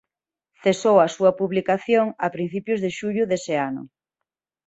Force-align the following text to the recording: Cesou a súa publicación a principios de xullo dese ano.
Cesou 0.63 0.97
a 1.01 1.07
súa 1.15 1.31
publicación 1.39 2.05
a 2.25 2.27
principios 2.35 2.79
de 2.83 2.89
xullo 2.97 3.23
dese 3.31 3.55
ano. 3.69 3.83